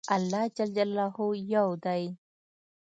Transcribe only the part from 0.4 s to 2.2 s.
ج يو دی